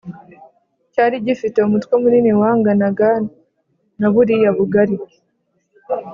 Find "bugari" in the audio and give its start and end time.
4.57-4.95